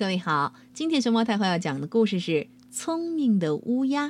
[0.00, 2.32] 各位好，今天熊猫太后要讲的故事是
[2.70, 4.06] 《聪明的乌鸦》。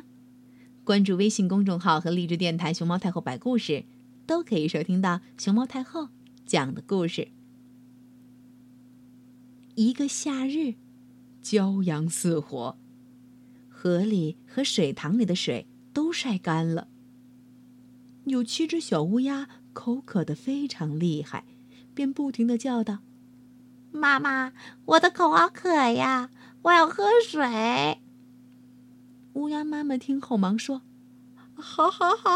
[0.84, 3.84] 关注微信公众号和荔枝电台“熊猫太后摆故事”，
[4.24, 6.10] 都可以收听到熊猫太后
[6.46, 7.26] 讲的故事。
[9.74, 10.74] 一个夏日，
[11.42, 12.78] 骄阳似火，
[13.68, 16.86] 河里和水塘里的水都晒干了。
[18.26, 21.44] 有七只小乌鸦口渴的非常厉害，
[21.92, 23.00] 便不停的叫道。
[23.92, 24.52] 妈妈，
[24.84, 26.30] 我的口好渴呀，
[26.62, 27.98] 我要喝水。
[29.34, 30.82] 乌鸦妈妈听后忙说
[31.54, 32.30] ：“好，好，好，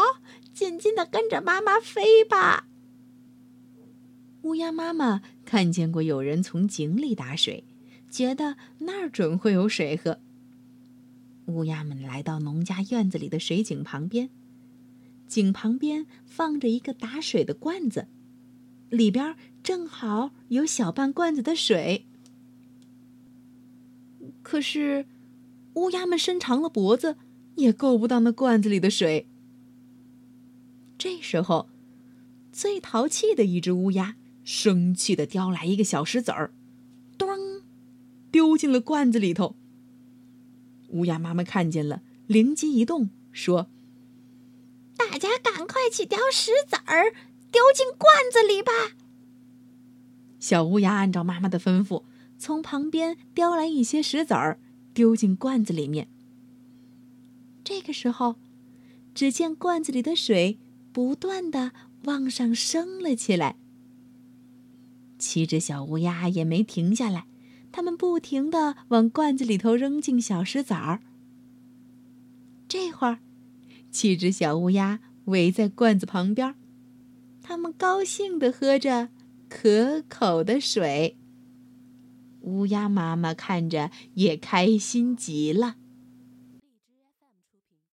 [0.53, 2.67] 紧紧的跟着妈妈飞吧。”
[4.43, 7.63] 乌鸦妈妈看见过有人从井里打水，
[8.09, 10.19] 觉得那儿准会有水喝。
[11.47, 14.29] 乌鸦们来到农家院子里的水井旁边，
[15.27, 18.07] 井旁边放着一个打水的罐子。
[18.89, 22.05] 里边正好有小半罐子的水，
[24.41, 25.05] 可是
[25.73, 27.17] 乌鸦们伸长了脖子，
[27.55, 29.27] 也够不到那罐子里的水。
[30.97, 31.67] 这时候，
[32.51, 36.53] 最淘气的一只乌鸦生气的叼来一个小石子儿，
[37.17, 37.27] 咚，
[38.31, 39.55] 丢进了罐子里头。
[40.89, 43.67] 乌鸦妈妈看见了，灵机一动，说
[44.95, 47.13] ：“大家赶快去叼石子儿。”
[47.55, 48.97] 丢进罐子里吧。
[50.41, 52.03] 小乌鸦按照妈妈的吩咐，
[52.37, 54.59] 从旁边叼来一些石子儿，
[54.93, 56.09] 丢进罐子里面。
[57.63, 58.35] 这个时候，
[59.13, 60.59] 只见罐子里的水
[60.91, 61.71] 不断的
[62.03, 63.55] 往上升了起来。
[65.17, 67.25] 七只小乌鸦也没停下来，
[67.71, 71.01] 它们不停的往罐子里头扔进小石子儿。
[72.67, 73.19] 这会儿，
[73.89, 76.53] 七只小乌鸦围在罐子旁边。
[77.47, 79.09] 他们高兴地喝着
[79.47, 81.15] 可口的水。
[82.41, 85.75] 乌鸦妈妈看着也开心极了。